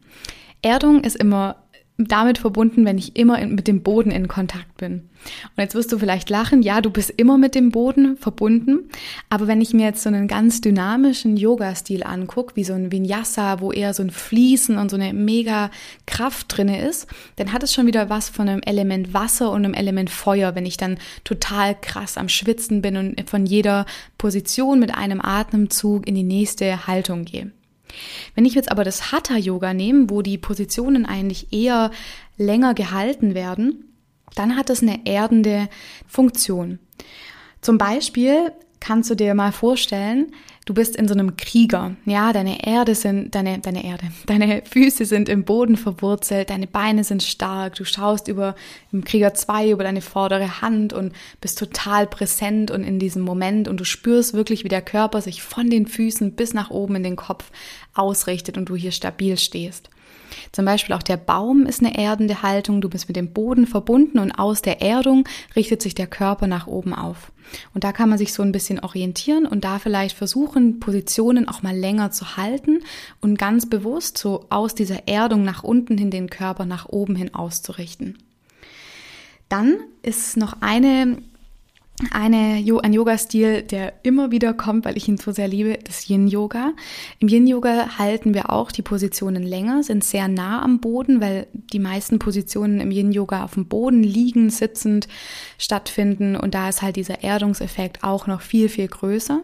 Erdung 0.62 1.04
ist 1.04 1.16
immer 1.16 1.56
damit 2.06 2.38
verbunden, 2.38 2.84
wenn 2.84 2.98
ich 2.98 3.16
immer 3.16 3.38
in, 3.38 3.54
mit 3.54 3.68
dem 3.68 3.82
Boden 3.82 4.10
in 4.10 4.28
Kontakt 4.28 4.76
bin. 4.76 5.08
Und 5.56 5.62
jetzt 5.62 5.74
wirst 5.74 5.92
du 5.92 5.98
vielleicht 5.98 6.30
lachen, 6.30 6.62
ja, 6.62 6.80
du 6.80 6.90
bist 6.90 7.10
immer 7.16 7.38
mit 7.38 7.54
dem 7.54 7.70
Boden 7.70 8.16
verbunden, 8.16 8.90
aber 9.30 9.46
wenn 9.46 9.60
ich 9.60 9.72
mir 9.72 9.86
jetzt 9.86 10.02
so 10.02 10.08
einen 10.08 10.26
ganz 10.26 10.60
dynamischen 10.60 11.36
Yoga-Stil 11.36 12.02
angucke, 12.02 12.56
wie 12.56 12.64
so 12.64 12.72
ein 12.72 12.90
Vinyasa, 12.90 13.60
wo 13.60 13.72
eher 13.72 13.94
so 13.94 14.02
ein 14.02 14.10
Fließen 14.10 14.78
und 14.78 14.90
so 14.90 14.96
eine 14.96 15.12
mega 15.12 15.70
Kraft 16.06 16.56
drinne 16.56 16.86
ist, 16.86 17.06
dann 17.36 17.52
hat 17.52 17.62
es 17.62 17.72
schon 17.72 17.86
wieder 17.86 18.10
was 18.10 18.28
von 18.28 18.48
einem 18.48 18.62
Element 18.62 19.14
Wasser 19.14 19.52
und 19.52 19.64
einem 19.64 19.74
Element 19.74 20.10
Feuer, 20.10 20.54
wenn 20.54 20.66
ich 20.66 20.76
dann 20.76 20.98
total 21.24 21.76
krass 21.80 22.16
am 22.16 22.28
Schwitzen 22.28 22.82
bin 22.82 22.96
und 22.96 23.30
von 23.30 23.46
jeder 23.46 23.86
Position 24.18 24.78
mit 24.78 24.94
einem 24.94 25.20
Atemzug 25.20 26.06
in 26.06 26.14
die 26.14 26.22
nächste 26.24 26.86
Haltung 26.86 27.24
gehe. 27.24 27.52
Wenn 28.34 28.44
ich 28.44 28.54
jetzt 28.54 28.70
aber 28.70 28.84
das 28.84 29.12
Hatha-Yoga 29.12 29.74
nehme, 29.74 30.10
wo 30.10 30.22
die 30.22 30.38
Positionen 30.38 31.06
eigentlich 31.06 31.52
eher 31.52 31.90
länger 32.36 32.74
gehalten 32.74 33.34
werden, 33.34 33.92
dann 34.34 34.56
hat 34.56 34.70
das 34.70 34.82
eine 34.82 35.06
erdende 35.06 35.68
Funktion. 36.06 36.78
Zum 37.60 37.78
Beispiel 37.78 38.52
kannst 38.80 39.10
du 39.10 39.14
dir 39.14 39.34
mal 39.34 39.52
vorstellen, 39.52 40.32
du 40.64 40.74
bist 40.74 40.96
in 40.96 41.08
so 41.08 41.14
einem 41.14 41.36
Krieger. 41.36 41.96
Ja, 42.04 42.32
deine 42.32 42.66
Erde 42.66 42.94
sind, 42.94 43.34
deine, 43.34 43.58
deine 43.58 43.84
Erde, 43.84 44.04
deine 44.26 44.62
Füße 44.64 45.04
sind 45.04 45.28
im 45.28 45.44
Boden 45.44 45.76
verwurzelt, 45.76 46.50
deine 46.50 46.66
Beine 46.66 47.04
sind 47.04 47.22
stark, 47.22 47.74
du 47.74 47.84
schaust 47.84 48.28
über, 48.28 48.54
im 48.92 49.04
Krieger 49.04 49.34
2 49.34 49.70
über 49.70 49.84
deine 49.84 50.00
vordere 50.00 50.60
Hand 50.60 50.92
und 50.92 51.12
bist 51.40 51.58
total 51.58 52.06
präsent 52.06 52.70
und 52.70 52.84
in 52.84 52.98
diesem 52.98 53.22
Moment 53.22 53.68
und 53.68 53.78
du 53.78 53.84
spürst 53.84 54.34
wirklich, 54.34 54.64
wie 54.64 54.68
der 54.68 54.82
Körper 54.82 55.20
sich 55.20 55.42
von 55.42 55.70
den 55.70 55.86
Füßen 55.86 56.32
bis 56.32 56.54
nach 56.54 56.70
oben 56.70 56.96
in 56.96 57.02
den 57.02 57.16
Kopf 57.16 57.50
ausrichtet 57.94 58.56
und 58.56 58.68
du 58.68 58.76
hier 58.76 58.92
stabil 58.92 59.38
stehst. 59.38 59.90
Zum 60.50 60.64
Beispiel 60.64 60.94
auch 60.94 61.02
der 61.02 61.16
Baum 61.16 61.66
ist 61.66 61.80
eine 61.80 61.96
erdende 61.96 62.42
Haltung. 62.42 62.80
Du 62.80 62.88
bist 62.88 63.08
mit 63.08 63.16
dem 63.16 63.32
Boden 63.32 63.66
verbunden 63.66 64.18
und 64.18 64.32
aus 64.32 64.62
der 64.62 64.82
Erdung 64.82 65.28
richtet 65.54 65.82
sich 65.82 65.94
der 65.94 66.06
Körper 66.06 66.46
nach 66.46 66.66
oben 66.66 66.94
auf. 66.94 67.32
Und 67.74 67.84
da 67.84 67.92
kann 67.92 68.08
man 68.08 68.18
sich 68.18 68.32
so 68.32 68.42
ein 68.42 68.52
bisschen 68.52 68.80
orientieren 68.80 69.46
und 69.46 69.64
da 69.64 69.78
vielleicht 69.78 70.16
versuchen, 70.16 70.80
Positionen 70.80 71.48
auch 71.48 71.62
mal 71.62 71.76
länger 71.76 72.10
zu 72.10 72.36
halten 72.36 72.80
und 73.20 73.38
ganz 73.38 73.68
bewusst 73.68 74.18
so 74.18 74.46
aus 74.48 74.74
dieser 74.74 75.08
Erdung 75.08 75.44
nach 75.44 75.62
unten 75.62 75.98
hin 75.98 76.10
den 76.10 76.30
Körper 76.30 76.64
nach 76.64 76.88
oben 76.88 77.14
hin 77.14 77.34
auszurichten. 77.34 78.18
Dann 79.48 79.76
ist 80.02 80.36
noch 80.36 80.56
eine 80.60 81.18
eine, 82.10 82.64
ein 82.82 82.92
Yoga-Stil, 82.92 83.62
der 83.62 83.94
immer 84.02 84.30
wieder 84.30 84.54
kommt, 84.54 84.84
weil 84.84 84.96
ich 84.96 85.08
ihn 85.08 85.18
so 85.18 85.32
sehr 85.32 85.48
liebe, 85.48 85.78
das 85.84 86.08
Yin-Yoga. 86.08 86.72
Im 87.18 87.28
Yin-Yoga 87.28 87.98
halten 87.98 88.34
wir 88.34 88.50
auch 88.50 88.72
die 88.72 88.82
Positionen 88.82 89.42
länger, 89.42 89.82
sind 89.82 90.04
sehr 90.04 90.28
nah 90.28 90.62
am 90.62 90.80
Boden, 90.80 91.20
weil 91.20 91.46
die 91.52 91.78
meisten 91.78 92.18
Positionen 92.18 92.80
im 92.80 92.90
Yin-Yoga 92.90 93.44
auf 93.44 93.54
dem 93.54 93.66
Boden 93.66 94.02
liegen, 94.02 94.50
sitzend 94.50 95.08
stattfinden 95.58 96.36
und 96.36 96.54
da 96.54 96.68
ist 96.68 96.82
halt 96.82 96.96
dieser 96.96 97.22
Erdungseffekt 97.22 98.02
auch 98.02 98.26
noch 98.26 98.40
viel, 98.40 98.68
viel 98.68 98.88
größer. 98.88 99.42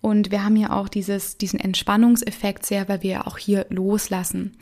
Und 0.00 0.30
wir 0.30 0.44
haben 0.44 0.54
hier 0.54 0.72
auch 0.72 0.88
dieses, 0.88 1.36
diesen 1.38 1.58
Entspannungseffekt 1.58 2.64
sehr, 2.64 2.88
weil 2.88 3.02
wir 3.02 3.26
auch 3.26 3.38
hier 3.38 3.66
loslassen. 3.70 4.56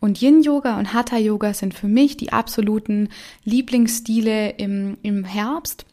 Und 0.00 0.20
Yin-Yoga 0.20 0.78
und 0.78 0.92
Hatha-Yoga 0.92 1.54
sind 1.54 1.74
für 1.74 1.88
mich 1.88 2.16
die 2.16 2.32
absoluten 2.32 3.08
Lieblingsstile 3.44 4.50
im, 4.50 4.96
im 5.02 5.24
Herbst 5.24 5.86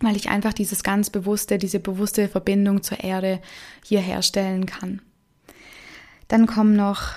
weil 0.00 0.16
ich 0.16 0.28
einfach 0.28 0.52
dieses 0.52 0.82
ganz 0.82 1.10
bewusste, 1.10 1.58
diese 1.58 1.80
bewusste 1.80 2.28
Verbindung 2.28 2.82
zur 2.82 3.00
Erde 3.00 3.40
hier 3.84 4.00
herstellen 4.00 4.66
kann. 4.66 5.02
Dann 6.28 6.46
kommen 6.46 6.76
noch 6.76 7.12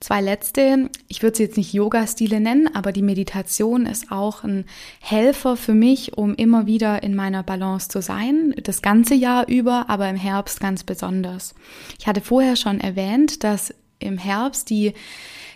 zwei 0.00 0.20
letzte. 0.20 0.90
Ich 1.08 1.22
würde 1.22 1.36
sie 1.36 1.44
jetzt 1.44 1.56
nicht 1.56 1.72
Yoga-Stile 1.72 2.40
nennen, 2.40 2.68
aber 2.74 2.92
die 2.92 3.02
Meditation 3.02 3.86
ist 3.86 4.10
auch 4.10 4.44
ein 4.44 4.66
Helfer 5.00 5.56
für 5.56 5.74
mich, 5.74 6.18
um 6.18 6.34
immer 6.34 6.66
wieder 6.66 7.02
in 7.02 7.14
meiner 7.14 7.42
Balance 7.42 7.88
zu 7.88 8.02
sein. 8.02 8.54
Das 8.62 8.82
ganze 8.82 9.14
Jahr 9.14 9.48
über, 9.48 9.88
aber 9.88 10.08
im 10.08 10.16
Herbst 10.16 10.60
ganz 10.60 10.84
besonders. 10.84 11.54
Ich 11.98 12.06
hatte 12.06 12.20
vorher 12.20 12.56
schon 12.56 12.80
erwähnt, 12.80 13.44
dass 13.44 13.74
im 13.98 14.18
Herbst 14.18 14.68
die 14.68 14.92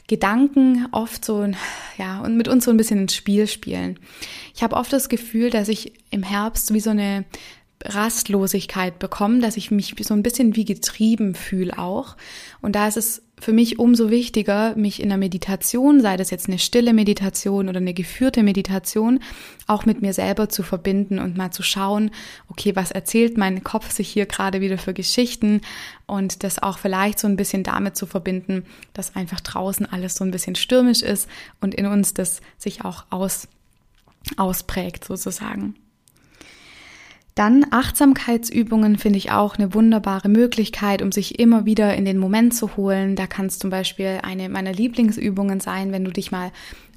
Gedanken 0.08 0.88
oft 0.90 1.24
so, 1.24 1.46
ja, 1.98 2.20
und 2.20 2.36
mit 2.36 2.48
uns 2.48 2.64
so 2.64 2.70
ein 2.70 2.76
bisschen 2.76 3.02
ins 3.02 3.14
Spiel 3.14 3.46
spielen. 3.46 4.00
Ich 4.54 4.62
habe 4.62 4.74
oft 4.74 4.92
das 4.92 5.08
Gefühl, 5.08 5.50
dass 5.50 5.68
ich 5.68 5.92
im 6.10 6.22
Herbst 6.22 6.74
wie 6.74 6.80
so 6.80 6.90
eine 6.90 7.24
Rastlosigkeit 7.84 8.98
bekomme, 8.98 9.40
dass 9.40 9.56
ich 9.56 9.70
mich 9.70 9.94
so 10.00 10.14
ein 10.14 10.22
bisschen 10.22 10.56
wie 10.56 10.64
getrieben 10.64 11.34
fühle 11.34 11.78
auch. 11.78 12.16
Und 12.60 12.74
da 12.74 12.88
ist 12.88 12.96
es 12.96 13.22
für 13.40 13.52
mich 13.52 13.78
umso 13.78 14.10
wichtiger, 14.10 14.74
mich 14.74 15.00
in 15.00 15.08
der 15.10 15.18
Meditation, 15.18 16.00
sei 16.00 16.16
das 16.16 16.30
jetzt 16.30 16.48
eine 16.48 16.58
stille 16.58 16.92
Meditation 16.92 17.68
oder 17.68 17.78
eine 17.78 17.94
geführte 17.94 18.42
Meditation, 18.42 19.20
auch 19.66 19.86
mit 19.86 20.02
mir 20.02 20.12
selber 20.12 20.48
zu 20.48 20.64
verbinden 20.64 21.20
und 21.20 21.36
mal 21.36 21.52
zu 21.52 21.62
schauen, 21.62 22.10
okay, 22.48 22.74
was 22.74 22.90
erzählt 22.90 23.38
mein 23.38 23.62
Kopf 23.62 23.92
sich 23.92 24.08
hier 24.08 24.26
gerade 24.26 24.60
wieder 24.60 24.78
für 24.78 24.92
Geschichten 24.92 25.60
und 26.06 26.42
das 26.42 26.60
auch 26.60 26.78
vielleicht 26.78 27.20
so 27.20 27.28
ein 27.28 27.36
bisschen 27.36 27.62
damit 27.62 27.96
zu 27.96 28.06
verbinden, 28.06 28.64
dass 28.92 29.14
einfach 29.14 29.40
draußen 29.40 29.86
alles 29.86 30.16
so 30.16 30.24
ein 30.24 30.32
bisschen 30.32 30.56
stürmisch 30.56 31.02
ist 31.02 31.28
und 31.60 31.74
in 31.74 31.86
uns 31.86 32.14
das 32.14 32.40
sich 32.56 32.84
auch 32.84 33.04
aus, 33.10 33.46
ausprägt 34.36 35.04
sozusagen. 35.04 35.76
Dann 37.38 37.66
Achtsamkeitsübungen 37.70 38.98
finde 38.98 39.16
ich 39.16 39.30
auch 39.30 39.54
eine 39.54 39.72
wunderbare 39.72 40.28
Möglichkeit, 40.28 41.02
um 41.02 41.12
sich 41.12 41.38
immer 41.38 41.64
wieder 41.66 41.94
in 41.94 42.04
den 42.04 42.18
Moment 42.18 42.52
zu 42.52 42.76
holen. 42.76 43.14
Da 43.14 43.28
kann 43.28 43.46
es 43.46 43.60
zum 43.60 43.70
Beispiel 43.70 44.18
eine 44.24 44.48
meiner 44.48 44.72
Lieblingsübungen 44.72 45.60
sein, 45.60 45.92
wenn 45.92 46.04
du 46.04 46.10
dich 46.10 46.32
mal 46.32 46.50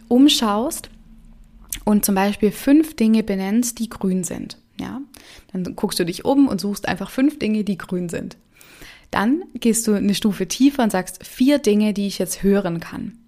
umschaust 0.08 0.90
und 1.86 2.06
zum 2.06 2.16
Beispiel 2.16 2.50
fünf 2.50 2.96
Dinge 2.96 3.22
benennst, 3.22 3.78
die 3.78 3.88
grün 3.88 4.24
sind. 4.24 4.58
Ja, 4.80 5.00
dann 5.54 5.76
guckst 5.76 6.00
du 6.00 6.06
dich 6.06 6.26
um 6.26 6.48
und 6.48 6.60
suchst 6.60 6.88
einfach 6.88 7.12
fünf 7.12 7.38
Dinge, 7.38 7.64
die 7.64 7.78
grün 7.78 8.10
sind. 8.10 8.36
Dann 9.12 9.44
gehst 9.54 9.88
du 9.88 9.94
eine 9.94 10.16
Stufe 10.16 10.48
tiefer 10.48 10.82
und 10.82 10.92
sagst 10.92 11.24
vier 11.24 11.60
Dinge, 11.60 11.94
die 11.94 12.08
ich 12.08 12.18
jetzt 12.18 12.42
hören 12.42 12.80
kann. 12.80 13.20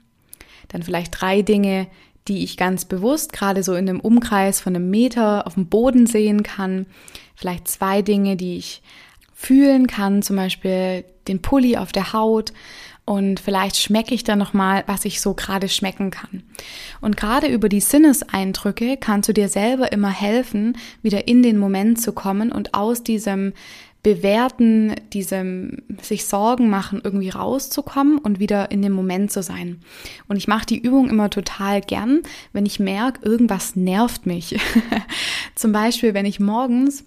Dann 0.69 0.81
vielleicht 0.81 1.21
drei 1.21 1.43
Dinge, 1.43 1.85
die 2.27 2.43
ich 2.43 2.57
ganz 2.57 2.85
bewusst 2.85 3.33
gerade 3.33 3.63
so 3.63 3.73
in 3.73 3.89
einem 3.89 3.99
Umkreis 3.99 4.61
von 4.61 4.75
einem 4.75 4.89
Meter 4.89 5.45
auf 5.47 5.55
dem 5.55 5.67
Boden 5.67 6.07
sehen 6.07 6.43
kann. 6.43 6.85
Vielleicht 7.35 7.67
zwei 7.67 8.01
Dinge, 8.01 8.35
die 8.37 8.57
ich 8.57 8.81
fühlen 9.33 9.87
kann, 9.87 10.21
zum 10.21 10.37
Beispiel 10.37 11.03
den 11.27 11.41
Pulli 11.41 11.77
auf 11.77 11.91
der 11.91 12.13
Haut 12.13 12.53
und 13.05 13.41
vielleicht 13.41 13.77
schmecke 13.77 14.15
ich 14.15 14.23
dann 14.23 14.39
noch 14.39 14.53
mal, 14.53 14.83
was 14.87 15.03
ich 15.03 15.19
so 15.19 15.33
gerade 15.33 15.67
schmecken 15.67 16.09
kann. 16.09 16.43
Und 17.01 17.17
gerade 17.17 17.47
über 17.47 17.67
die 17.67 17.81
Sinneseindrücke 17.81 18.95
kannst 18.97 19.27
du 19.27 19.33
dir 19.33 19.49
selber 19.49 19.91
immer 19.91 20.09
helfen, 20.09 20.77
wieder 21.01 21.27
in 21.27 21.43
den 21.43 21.57
Moment 21.57 22.01
zu 22.01 22.13
kommen 22.13 22.51
und 22.51 22.73
aus 22.73 23.03
diesem 23.03 23.51
Bewerten, 24.03 24.95
diesem 25.13 25.77
sich 26.01 26.25
Sorgen 26.25 26.69
machen, 26.69 27.01
irgendwie 27.01 27.29
rauszukommen 27.29 28.17
und 28.17 28.39
wieder 28.39 28.69
in 28.69 28.81
dem 28.81 28.91
Moment 28.91 29.31
zu 29.31 29.41
sein. 29.41 29.79
Und 30.27 30.35
ich 30.35 30.49
mache 30.49 30.65
die 30.65 30.79
Übung 30.79 31.09
immer 31.09 31.29
total 31.29 31.79
gern, 31.79 32.21
wenn 32.51 32.65
ich 32.65 32.81
merke, 32.81 33.25
irgendwas 33.25 33.77
nervt 33.77 34.25
mich. 34.25 34.59
Zum 35.55 35.71
Beispiel, 35.71 36.13
wenn 36.13 36.25
ich 36.25 36.41
morgens 36.41 37.05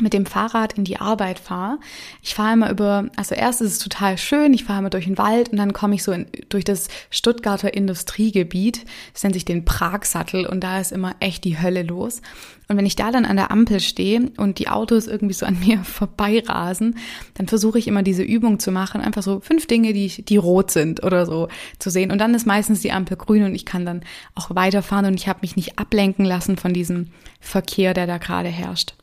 mit 0.00 0.12
dem 0.12 0.26
Fahrrad 0.26 0.74
in 0.74 0.84
die 0.84 1.00
Arbeit 1.00 1.40
fahre. 1.40 1.78
Ich 2.22 2.34
fahre 2.34 2.54
immer 2.54 2.70
über, 2.70 3.10
also 3.16 3.34
erst 3.34 3.60
ist 3.60 3.72
es 3.72 3.78
total 3.80 4.16
schön, 4.16 4.54
ich 4.54 4.64
fahre 4.64 4.78
immer 4.78 4.90
durch 4.90 5.06
den 5.06 5.18
Wald 5.18 5.48
und 5.48 5.58
dann 5.58 5.72
komme 5.72 5.96
ich 5.96 6.04
so 6.04 6.12
in, 6.12 6.26
durch 6.48 6.64
das 6.64 6.88
Stuttgarter 7.10 7.74
Industriegebiet, 7.74 8.84
das 9.12 9.24
nennt 9.24 9.34
sich 9.34 9.44
den 9.44 9.64
Pragsattel 9.64 10.46
und 10.46 10.62
da 10.62 10.78
ist 10.78 10.92
immer 10.92 11.16
echt 11.18 11.42
die 11.44 11.60
Hölle 11.60 11.82
los. 11.82 12.22
Und 12.68 12.76
wenn 12.76 12.86
ich 12.86 12.96
da 12.96 13.10
dann 13.10 13.24
an 13.24 13.36
der 13.36 13.50
Ampel 13.50 13.80
stehe 13.80 14.30
und 14.36 14.58
die 14.58 14.68
Autos 14.68 15.06
irgendwie 15.06 15.34
so 15.34 15.46
an 15.46 15.58
mir 15.66 15.78
vorbeirasen, 15.84 16.96
dann 17.34 17.48
versuche 17.48 17.78
ich 17.78 17.88
immer 17.88 18.02
diese 18.02 18.22
Übung 18.22 18.58
zu 18.58 18.70
machen, 18.70 19.00
einfach 19.00 19.22
so 19.22 19.40
fünf 19.40 19.66
Dinge, 19.66 19.92
die, 19.92 20.08
die 20.08 20.36
rot 20.36 20.70
sind 20.70 21.02
oder 21.02 21.24
so 21.24 21.48
zu 21.78 21.90
sehen. 21.90 22.10
Und 22.10 22.18
dann 22.18 22.34
ist 22.34 22.46
meistens 22.46 22.80
die 22.80 22.92
Ampel 22.92 23.16
grün 23.16 23.44
und 23.44 23.54
ich 23.54 23.64
kann 23.64 23.86
dann 23.86 24.02
auch 24.34 24.54
weiterfahren 24.54 25.06
und 25.06 25.14
ich 25.14 25.28
habe 25.28 25.40
mich 25.42 25.56
nicht 25.56 25.78
ablenken 25.78 26.24
lassen 26.24 26.56
von 26.56 26.72
diesem 26.74 27.08
Verkehr, 27.40 27.94
der 27.94 28.06
da 28.06 28.18
gerade 28.18 28.48
herrscht. 28.48 28.94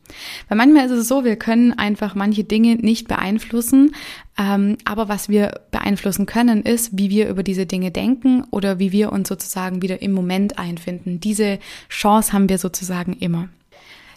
Weil 0.48 0.58
manchmal 0.58 0.86
ist 0.86 0.92
es 0.92 1.08
so, 1.08 1.24
wir 1.24 1.36
können 1.36 1.72
einfach 1.72 2.14
manche 2.14 2.44
Dinge 2.44 2.76
nicht 2.76 3.08
beeinflussen, 3.08 3.94
aber 4.36 5.08
was 5.08 5.30
wir 5.30 5.60
beeinflussen 5.70 6.26
können, 6.26 6.62
ist, 6.62 6.98
wie 6.98 7.08
wir 7.08 7.28
über 7.28 7.42
diese 7.42 7.64
Dinge 7.64 7.90
denken 7.90 8.44
oder 8.50 8.78
wie 8.78 8.92
wir 8.92 9.10
uns 9.12 9.28
sozusagen 9.28 9.80
wieder 9.80 10.02
im 10.02 10.12
Moment 10.12 10.58
einfinden. 10.58 11.20
Diese 11.20 11.58
Chance 11.88 12.34
haben 12.34 12.48
wir 12.48 12.58
sozusagen 12.58 13.14
immer. 13.14 13.48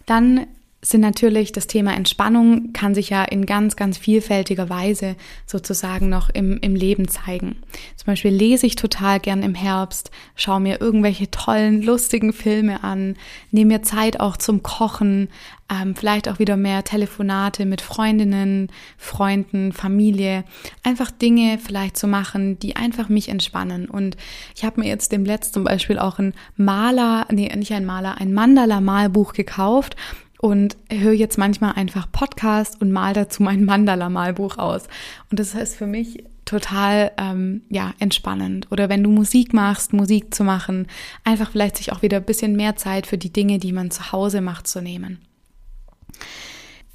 Dann 0.04 0.46
sind 0.82 1.02
natürlich 1.02 1.52
das 1.52 1.66
Thema 1.66 1.94
Entspannung 1.94 2.72
kann 2.72 2.94
sich 2.94 3.10
ja 3.10 3.22
in 3.22 3.44
ganz, 3.44 3.76
ganz 3.76 3.98
vielfältiger 3.98 4.70
Weise 4.70 5.16
sozusagen 5.44 6.08
noch 6.08 6.30
im, 6.30 6.58
im 6.60 6.74
Leben 6.74 7.06
zeigen. 7.06 7.56
Zum 7.96 8.06
Beispiel 8.06 8.30
lese 8.30 8.66
ich 8.66 8.76
total 8.76 9.20
gern 9.20 9.42
im 9.42 9.54
Herbst, 9.54 10.10
schaue 10.36 10.60
mir 10.60 10.80
irgendwelche 10.80 11.30
tollen, 11.30 11.82
lustigen 11.82 12.32
Filme 12.32 12.82
an, 12.82 13.16
nehme 13.50 13.74
mir 13.74 13.82
Zeit 13.82 14.20
auch 14.20 14.38
zum 14.38 14.62
Kochen, 14.62 15.28
ähm, 15.70 15.94
vielleicht 15.94 16.30
auch 16.30 16.38
wieder 16.38 16.56
mehr 16.56 16.82
Telefonate 16.82 17.66
mit 17.66 17.82
Freundinnen, 17.82 18.72
Freunden, 18.96 19.72
Familie, 19.72 20.44
einfach 20.82 21.10
Dinge 21.10 21.58
vielleicht 21.62 21.98
zu 21.98 22.08
machen, 22.08 22.58
die 22.58 22.76
einfach 22.76 23.10
mich 23.10 23.28
entspannen. 23.28 23.86
Und 23.86 24.16
ich 24.56 24.64
habe 24.64 24.80
mir 24.80 24.88
jetzt 24.88 25.12
dem 25.12 25.26
letzten 25.26 25.52
zum 25.52 25.64
Beispiel 25.64 25.98
auch 25.98 26.18
ein 26.18 26.32
Maler, 26.56 27.26
nee, 27.30 27.54
nicht 27.54 27.72
ein 27.72 27.84
Maler, 27.84 28.18
ein 28.18 28.32
Mandala-Malbuch 28.32 29.34
gekauft 29.34 29.94
und 30.40 30.78
höre 30.90 31.12
jetzt 31.12 31.36
manchmal 31.36 31.74
einfach 31.74 32.10
Podcast 32.10 32.80
und 32.80 32.90
mal 32.90 33.12
dazu 33.12 33.42
mein 33.42 33.64
Mandala-Malbuch 33.64 34.56
aus. 34.56 34.84
Und 35.30 35.38
das 35.38 35.54
ist 35.54 35.76
für 35.76 35.86
mich 35.86 36.24
total 36.46 37.12
ähm, 37.18 37.60
ja 37.68 37.92
entspannend. 37.98 38.66
Oder 38.70 38.88
wenn 38.88 39.02
du 39.02 39.10
Musik 39.10 39.52
machst, 39.52 39.92
Musik 39.92 40.34
zu 40.34 40.42
machen, 40.42 40.86
einfach 41.24 41.50
vielleicht 41.50 41.76
sich 41.76 41.92
auch 41.92 42.00
wieder 42.00 42.16
ein 42.16 42.24
bisschen 42.24 42.56
mehr 42.56 42.76
Zeit 42.76 43.06
für 43.06 43.18
die 43.18 43.32
Dinge, 43.32 43.58
die 43.58 43.72
man 43.72 43.90
zu 43.90 44.12
Hause 44.12 44.40
macht, 44.40 44.66
zu 44.66 44.80
nehmen. 44.80 45.18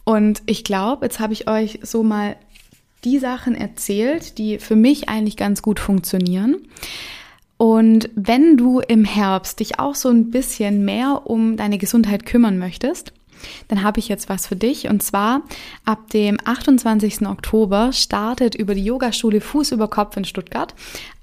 Und 0.04 0.42
ich 0.48 0.64
glaube, 0.64 1.06
jetzt 1.06 1.20
habe 1.20 1.34
ich 1.34 1.48
euch 1.48 1.80
so 1.84 2.02
mal 2.02 2.38
die 3.04 3.20
Sachen 3.20 3.54
erzählt, 3.54 4.40
die 4.40 4.58
für 4.58 4.76
mich 4.76 5.08
eigentlich 5.08 5.38
ganz 5.38 5.62
gut 5.62 5.80
funktionieren. 5.80 6.58
Und 7.58 8.10
wenn 8.16 8.58
du 8.58 8.80
im 8.80 9.06
Herbst 9.06 9.60
dich 9.60 9.80
auch 9.80 9.94
so 9.94 10.10
ein 10.10 10.32
bisschen 10.32 10.84
mehr 10.84 11.22
um 11.26 11.58
deine 11.58 11.78
Gesundheit 11.78 12.26
kümmern 12.26 12.58
möchtest, 12.58 13.14
dann 13.68 13.84
habe 13.84 14.00
ich 14.00 14.08
jetzt 14.08 14.30
was 14.30 14.48
für 14.48 14.56
dich. 14.56 14.88
Und 14.90 15.04
zwar 15.04 15.42
ab 15.86 16.10
dem 16.12 16.38
28. 16.44 17.28
Oktober 17.28 17.94
startet 17.94 18.56
über 18.56 18.76
die 18.76 18.84
Yogaschule 18.84 19.42
Fuß 19.42 19.72
über 19.72 19.88
Kopf 19.88 20.18
in 20.18 20.26
Stuttgart 20.26 20.74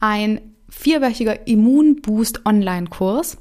ein 0.00 0.41
vierwöchiger 0.69 1.47
Immunboost 1.47 2.47
Online-Kurs. 2.47 3.38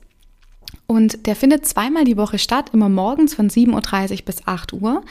Und 0.88 1.26
der 1.26 1.38
findet 1.38 1.66
zweimal 1.66 2.04
die 2.04 2.18
Woche 2.18 2.38
statt, 2.38 2.72
immer 2.74 2.90
morgens 2.90 3.34
von 3.34 3.50
7.30 3.50 4.12
Uhr 4.12 4.26
bis 4.26 4.46
8 4.46 4.74
Uhr. 4.74 5.04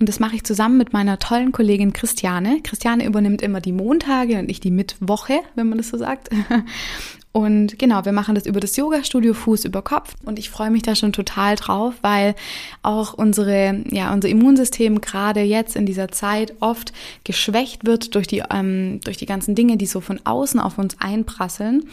Und 0.00 0.08
das 0.08 0.18
mache 0.18 0.34
ich 0.34 0.44
zusammen 0.44 0.78
mit 0.78 0.94
meiner 0.94 1.18
tollen 1.18 1.52
Kollegin 1.52 1.92
Christiane. 1.92 2.60
Christiane 2.62 3.04
übernimmt 3.04 3.42
immer 3.42 3.60
die 3.60 3.72
Montage 3.72 4.38
und 4.38 4.50
ich 4.50 4.60
die 4.60 4.70
Mittwoche, 4.70 5.40
wenn 5.54 5.68
man 5.68 5.76
das 5.76 5.90
so 5.90 5.98
sagt. 5.98 6.30
Und 7.36 7.78
genau, 7.78 8.06
wir 8.06 8.12
machen 8.12 8.34
das 8.34 8.46
über 8.46 8.60
das 8.60 8.78
Yoga-Studio 8.78 9.34
Fuß 9.34 9.66
über 9.66 9.82
Kopf. 9.82 10.14
Und 10.24 10.38
ich 10.38 10.48
freue 10.48 10.70
mich 10.70 10.80
da 10.80 10.94
schon 10.94 11.12
total 11.12 11.54
drauf, 11.56 11.92
weil 12.00 12.34
auch 12.80 13.12
unsere, 13.12 13.82
ja, 13.90 14.10
unser 14.14 14.30
Immunsystem 14.30 15.02
gerade 15.02 15.40
jetzt 15.40 15.76
in 15.76 15.84
dieser 15.84 16.08
Zeit 16.08 16.54
oft 16.60 16.94
geschwächt 17.24 17.84
wird 17.84 18.14
durch 18.14 18.26
die, 18.26 18.42
ähm, 18.50 19.02
durch 19.04 19.18
die 19.18 19.26
ganzen 19.26 19.54
Dinge, 19.54 19.76
die 19.76 19.84
so 19.84 20.00
von 20.00 20.18
außen 20.24 20.58
auf 20.58 20.78
uns 20.78 20.98
einprasseln 20.98 21.84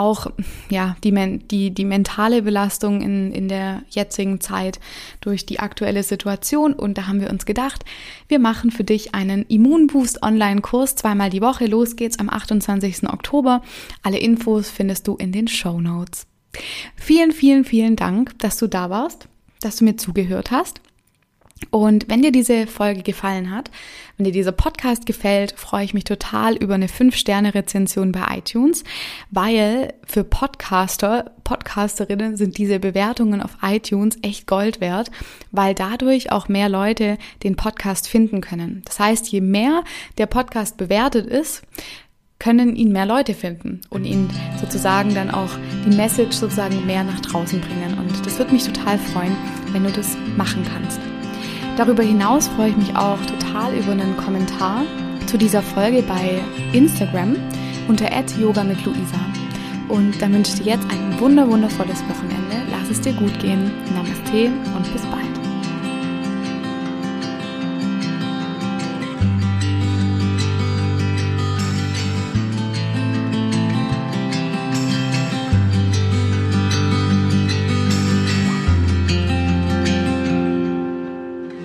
auch 0.00 0.28
ja, 0.70 0.96
die, 1.04 1.38
die, 1.50 1.70
die 1.70 1.84
mentale 1.84 2.42
Belastung 2.42 3.02
in, 3.02 3.32
in 3.32 3.48
der 3.48 3.82
jetzigen 3.90 4.40
Zeit 4.40 4.80
durch 5.20 5.44
die 5.44 5.60
aktuelle 5.60 6.02
Situation. 6.02 6.72
Und 6.72 6.96
da 6.96 7.06
haben 7.06 7.20
wir 7.20 7.30
uns 7.30 7.44
gedacht, 7.44 7.84
wir 8.26 8.38
machen 8.38 8.70
für 8.70 8.82
dich 8.82 9.14
einen 9.14 9.44
Immunboost 9.46 10.22
Online-Kurs 10.22 10.96
zweimal 10.96 11.28
die 11.28 11.42
Woche. 11.42 11.66
Los 11.66 11.96
geht's 11.96 12.18
am 12.18 12.30
28. 12.30 13.08
Oktober. 13.10 13.62
Alle 14.02 14.18
Infos 14.18 14.70
findest 14.70 15.06
du 15.06 15.16
in 15.16 15.32
den 15.32 15.46
Show 15.46 15.80
Notes. 15.80 16.26
Vielen, 16.96 17.32
vielen, 17.32 17.64
vielen 17.64 17.94
Dank, 17.94 18.38
dass 18.38 18.58
du 18.58 18.66
da 18.66 18.90
warst, 18.90 19.28
dass 19.60 19.76
du 19.76 19.84
mir 19.84 19.96
zugehört 19.96 20.50
hast. 20.50 20.80
Und 21.70 22.08
wenn 22.08 22.22
dir 22.22 22.32
diese 22.32 22.66
Folge 22.66 23.02
gefallen 23.02 23.50
hat, 23.54 23.70
wenn 24.16 24.24
dir 24.24 24.32
dieser 24.32 24.52
Podcast 24.52 25.06
gefällt, 25.06 25.52
freue 25.56 25.84
ich 25.84 25.94
mich 25.94 26.04
total 26.04 26.56
über 26.56 26.74
eine 26.74 26.88
5-Sterne-Rezension 26.88 28.12
bei 28.12 28.38
iTunes, 28.38 28.82
weil 29.30 29.92
für 30.06 30.24
Podcaster, 30.24 31.32
Podcasterinnen 31.44 32.36
sind 32.36 32.58
diese 32.58 32.80
Bewertungen 32.80 33.42
auf 33.42 33.58
iTunes 33.62 34.18
echt 34.22 34.46
Gold 34.46 34.80
wert, 34.80 35.10
weil 35.52 35.74
dadurch 35.74 36.32
auch 36.32 36.48
mehr 36.48 36.68
Leute 36.68 37.18
den 37.44 37.56
Podcast 37.56 38.08
finden 38.08 38.40
können. 38.40 38.82
Das 38.86 38.98
heißt, 38.98 39.28
je 39.28 39.40
mehr 39.40 39.84
der 40.18 40.26
Podcast 40.26 40.76
bewertet 40.76 41.26
ist, 41.26 41.62
können 42.38 42.74
ihn 42.74 42.90
mehr 42.90 43.04
Leute 43.04 43.34
finden 43.34 43.82
und 43.90 44.06
ihn 44.06 44.30
sozusagen 44.58 45.14
dann 45.14 45.30
auch 45.30 45.50
die 45.84 45.94
Message 45.94 46.36
sozusagen 46.36 46.86
mehr 46.86 47.04
nach 47.04 47.20
draußen 47.20 47.60
bringen. 47.60 47.98
Und 47.98 48.26
das 48.26 48.38
würde 48.38 48.52
mich 48.52 48.64
total 48.64 48.98
freuen, 48.98 49.36
wenn 49.72 49.84
du 49.84 49.92
das 49.92 50.16
machen 50.36 50.64
kannst. 50.64 51.19
Darüber 51.80 52.02
hinaus 52.02 52.46
freue 52.46 52.68
ich 52.68 52.76
mich 52.76 52.94
auch 52.94 53.16
total 53.24 53.72
über 53.72 53.92
einen 53.92 54.14
Kommentar 54.18 54.82
zu 55.24 55.38
dieser 55.38 55.62
Folge 55.62 56.02
bei 56.02 56.38
Instagram 56.74 57.36
unter 57.88 58.04
yoga 58.38 58.62
mit 58.64 58.84
Luisa. 58.84 59.18
Und 59.88 60.20
dann 60.20 60.34
wünsche 60.34 60.52
ich 60.52 60.60
dir 60.60 60.74
jetzt 60.74 60.86
ein 60.90 61.18
wunder 61.18 61.48
wundervolles 61.48 62.02
Wochenende. 62.06 62.70
Lass 62.70 62.90
es 62.90 63.00
dir 63.00 63.14
gut 63.14 63.32
gehen. 63.40 63.70
Namaste 63.94 64.50
und 64.76 64.92
bis 64.92 65.06
bald. 65.06 65.19